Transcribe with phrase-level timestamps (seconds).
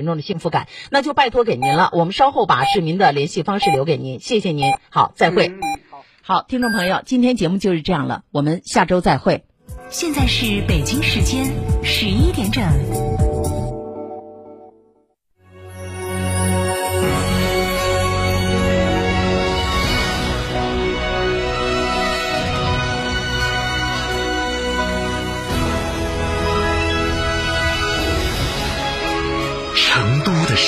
[0.00, 1.90] 群众的幸福感，那就拜托给您了。
[1.92, 4.72] 我们稍后把市民的联系方式留给您，谢谢您。
[4.88, 5.52] 好，再会。
[6.22, 9.44] 好，听众朋友，今天节目就是这样了，我们下周再会。
[9.90, 11.44] 现在是北京时间
[11.84, 13.19] 十一点整。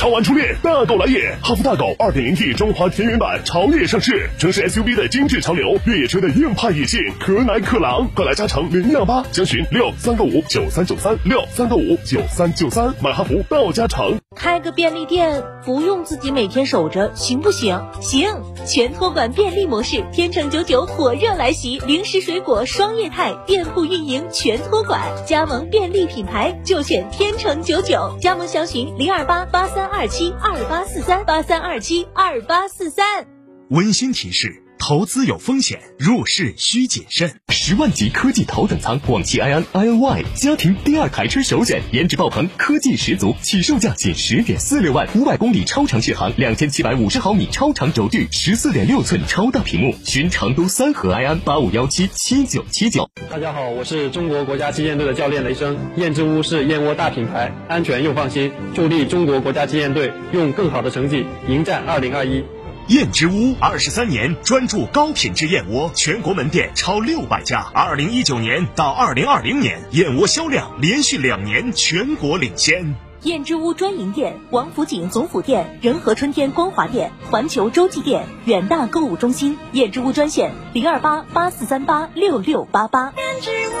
[0.00, 1.36] 超玩初恋，大狗来也！
[1.42, 14.18] 哈弗大狗 2.0T 中华田园版潮野上市，城市 SUV 的精致潮流，越野车的硬派野性，可奶可狼，快来加诚零两八，详询六三个五九三九三六三个五九三九三，买哈弗到加诚。
[14.34, 17.78] 开个便利店不用自己每天守着，行不行？
[18.00, 18.26] 行，
[18.66, 29.89] 全托管便利模式，天成九九火热来袭，零食水果双业态，店铺运营全托管，加盟便利品牌就选天成九九，加盟详询零二八八三。
[29.92, 33.26] 二七二八四三八三二七二八四三。
[33.70, 37.30] 温馨提示：投资有风险，入市需谨慎。
[37.50, 49.94] 十万级科技头等舱广汽埃安 iNY 家庭第二台车首选，颜值爆棚，科技十足，起售价仅十点四六万，五百公里超长续航，两千七百五十毫米超长轴距，十四点六寸超大屏幕。
[50.04, 53.08] 寻成都三河埃安八五幺七七九七九。
[53.30, 55.76] 大家好，我是中国国家击剑队的教练雷声。
[55.96, 62.42] 燕之屋是燕窝大品牌，安全又放心，助力中国国家击剑队用更好的成绩迎战二零二一。
[62.90, 67.64] 燕之屋二十三年专注高品质燕窝，全国门店超六百家。
[67.72, 72.96] 二零一九年到二零二零年，燕窝销量连续两年全国领先。
[73.22, 79.56] 燕之屋专营店：王府井总府店、仁和春天光华店、环球洲际店、远大购物中心。
[79.70, 83.12] 燕之屋专线：零二八八四三八六六八八。
[83.16, 83.72] 燕之屋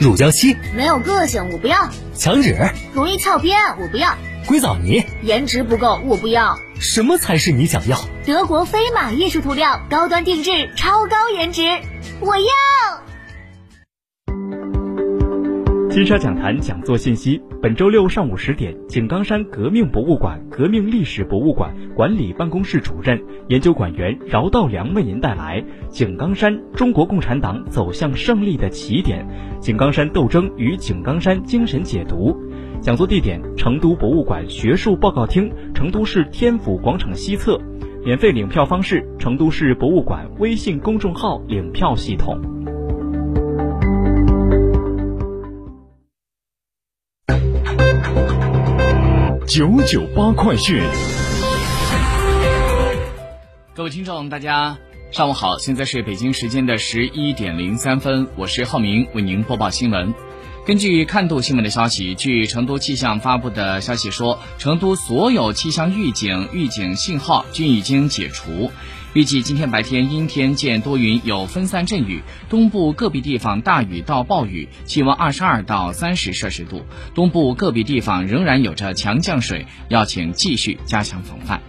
[0.00, 1.76] 乳胶漆没有个性，我不要；
[2.16, 2.56] 墙纸
[2.92, 4.16] 容易翘边，我不要；
[4.46, 6.56] 硅藻泥颜值不够，我不要。
[6.80, 7.96] 什么才是你想要？
[8.26, 11.62] 德国飞马艺术涂料，高端定制，超高颜值，
[12.20, 12.44] 我要。
[15.90, 25.60] 金沙讲坛讲座信息：本周六上午十点，井冈山革命博物馆革命历史博物馆管理办公室主任、研究馆员饶道良为您带来
[25.90, 29.26] 《井冈山：中国共产党走向胜利的起点》，
[29.60, 32.34] 井冈山斗争与井冈山精神解读。
[32.82, 37.56] 讲座地点：成都博物馆学术报告厅，成都市天府广场西侧。
[38.04, 42.42] 免费领票方式：成都市博物馆微信公众号领票系统。
[49.46, 50.82] 九九八快讯，
[53.76, 54.76] 各位听众，大家
[55.12, 60.12] 上午好，现在是北京时间的十一点零三分，我是浩明，为您播报新闻。
[60.64, 68.70] 根据看度新闻的消息，据成都气象发布的消息说，成都所有气象预警、预警信号均已经解除。
[69.12, 76.86] 预计今天白天阴天见多云，有分散阵雨，东部个别地方大雨到暴雨，气温二十二到三十摄氏度。
[77.12, 81.60] 东部个别地方仍然有着强降水，要请继续加强防范。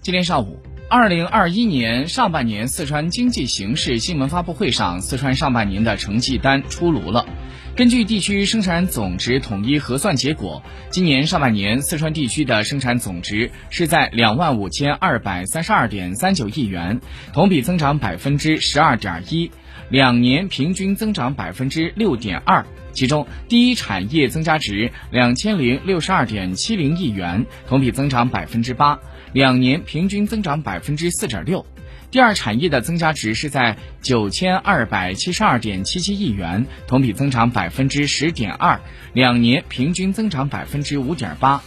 [0.00, 7.26] 今天上午，二零二一年上半年四川经济形势新闻发布会上，四川上半年的成绩单出炉了。
[7.74, 17.00] 根据地区生产总值统一核算结果，今年上半年四川地区的生产总值是在两万五千二百三十二点三九亿元，
[17.32, 19.50] 同比增长百分之十二点一，
[19.90, 22.64] 两年平均增长百分之六点二。
[22.98, 28.98] 其中，第一产业增加值两千零六十二点七零亿元，同比增长百分之八，
[29.32, 31.64] 两年平均增长百分之四点六。
[32.10, 38.80] 第二产业的增加值是在九千二百七十二点七七亿元，同比增长百分之十点二，
[39.12, 41.62] 两年平均增长百分之五点八。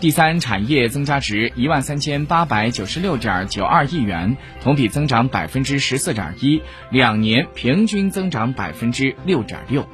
[0.00, 6.60] 第三产业增加值一万三千八百九十六点九二亿元，同比增长百分之十四点一，
[6.90, 9.88] 两年平均增长百分之六点六。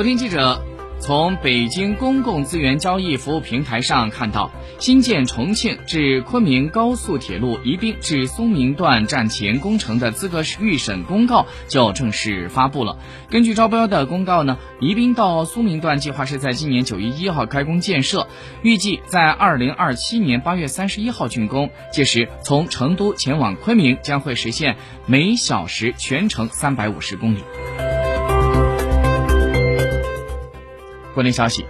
[0.00, 0.64] 昨天记者。
[0.98, 12.96] 从北京公共资源交易服务平台上看到，新建重庆至昆明高速铁路宜宾至松明段站前工程的资格预审公告就正式发布了。
[13.28, 18.26] 根据招标的公告呢，宜宾到松明段计划是在今年九月一号开工建设，
[18.62, 21.68] 预计在二零二七年八月三十一号竣工。
[21.92, 27.40] 届时，从成都前往昆明将会实现每小时全程三百五十公里。
[31.20, 31.66] 国内消息，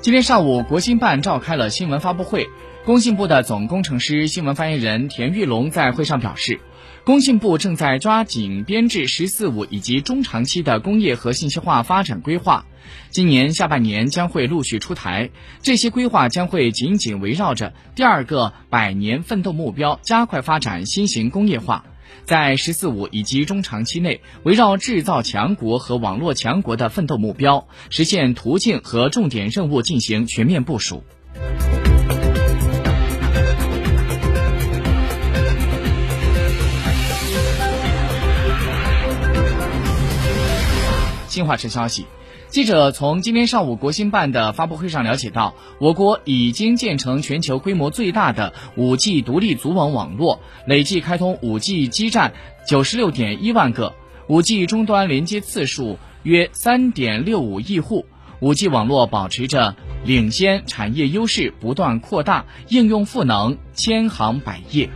[0.00, 2.48] 今天上午，国新办召开了新闻发布会。
[2.84, 6.58] 工信部的总工程师、新闻发言人田玉龙在会上表示，
[7.04, 12.66] 工信部正在抓紧编制“十四五”以及中长期的工业和信息化发展规划，
[13.10, 15.30] 今年下半年将会陆续出台。
[15.62, 21.84] 这些规划将会紧紧围绕着第二个百年奋斗目标，加快发展新型工业化。
[22.24, 31.02] 在“十四五”以及中长期内，围绕制造强国和网络强国的奋斗目标，实现途径和重点任务进行全面部署。
[41.28, 42.06] 新华社消息。
[42.50, 52.32] 记者从今天上午国新办的发布会上了解到，我国已经建成全球规模最大的 5G 独立组网网络，累计开通 5G 基站
[52.66, 53.94] 96.1万个
[54.26, 58.04] ，5G 终端连接次数约3.65亿户
[58.40, 64.90] ，5G 网络保持着领先，产业优势不断扩大，应用赋能千行百业。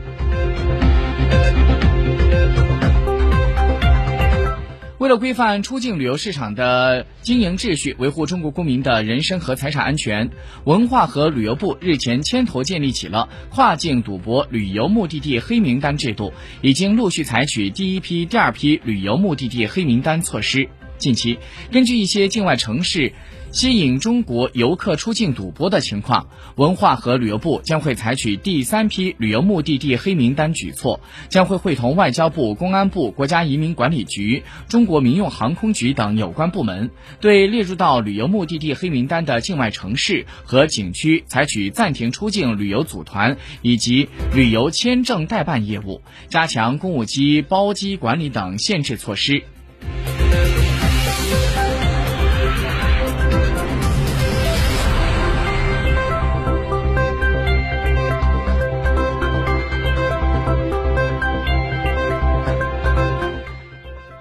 [5.05, 10.31] 为了规范出境旅游市场的经营秩序，维护中国公民的人身和财产安全，
[10.65, 20.71] 文化和旅游部日前牵头建立起了跨境赌博旅游目的地黑名单制度，已经陆续采取第一批、第二批旅游目的地黑名单措施。
[20.97, 21.39] 近期，
[21.71, 23.13] 根据一些境外城市。
[23.55, 30.99] 吸引中国游客出境赌博的情况，文化和旅游部将会采取第三批旅游目的地黑名单举措，
[31.29, 36.91] 将会会同外交部、公安部、国家移民管理局、中国民用航空局等有关部门，
[37.21, 49.45] 对列入到旅游目的地黑名单的境外城市和景区，采取暂停出境旅游组团以及旅游签证代办业务，加强公务机包机管理等限制措施。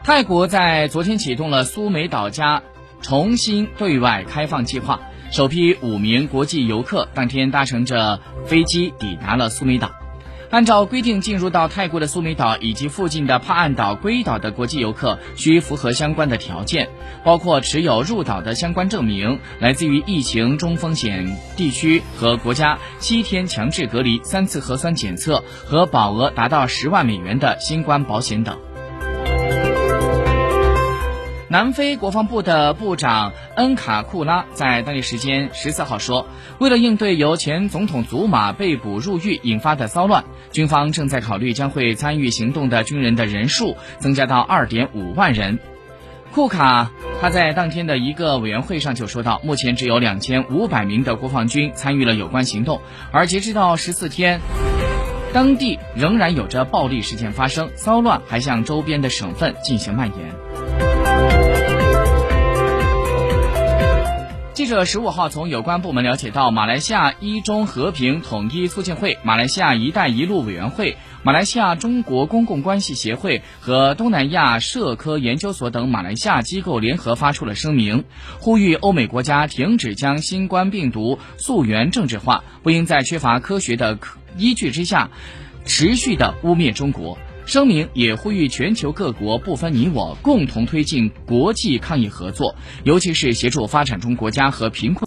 [0.04, 2.62] 泰国在昨天启动了苏梅岛加
[3.02, 5.00] 重新对外开放计划，
[5.32, 9.92] 首批五名国际游客当天搭乘着飞机抵达了苏梅岛。
[10.50, 16.90] 按照规定，进入到泰国的苏梅岛以及附近的帕岸岛、龟岛的国际游客需符合相关的条件，
[17.24, 28.60] 包括持有入岛的相关证明、来自于疫情中风险地区和国家、七天强制隔离、三次核酸检测和保额达到十万美元的新冠保险等。
[31.54, 36.26] 南非国防部的部长恩卡库拉在当地时间十四号说，
[36.58, 45.60] 为了应对由前总统祖马被捕入狱引发的骚乱，军方正在考虑将会参与行动的军人的人数增加到二点五万人。
[46.32, 46.90] 库卡
[47.22, 54.42] 他在当天的一个委员会上就说到，目前只有两千五百名的国防军参与了有关行动，而截止到十四天，
[55.32, 60.43] 当地仍然有着暴力事件发生，骚乱还向周边的省份进行蔓延。
[64.64, 78.06] 记者十五号从有关部门了解到，马来西亚一中和平统一促进会、马来西亚“一带一路”委员会、马来西亚中国公共关系协会和东南亚社科研究所等马来西亚机构联合发出了声明，
[78.40, 84.00] 呼吁欧美国家停止将新冠病毒溯源政治化，不应在缺乏科学的
[84.38, 85.10] 依据之下，
[85.66, 87.18] 持续的污蔑中国。
[87.46, 95.02] 声明也呼吁全球各国不分你我，共同推进国际抗疫合作，尤其是协助发展中国家和贫困。